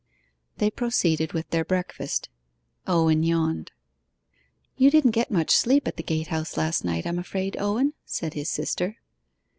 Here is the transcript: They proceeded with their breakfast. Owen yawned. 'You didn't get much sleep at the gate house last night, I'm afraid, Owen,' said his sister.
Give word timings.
They 0.57 0.71
proceeded 0.71 1.33
with 1.33 1.51
their 1.51 1.63
breakfast. 1.63 2.27
Owen 2.87 3.21
yawned. 3.21 3.71
'You 4.75 4.89
didn't 4.89 5.11
get 5.11 5.29
much 5.29 5.51
sleep 5.55 5.87
at 5.87 5.95
the 5.97 6.01
gate 6.01 6.29
house 6.29 6.57
last 6.57 6.83
night, 6.83 7.05
I'm 7.05 7.19
afraid, 7.19 7.55
Owen,' 7.59 7.93
said 8.03 8.33
his 8.33 8.49
sister. 8.49 8.97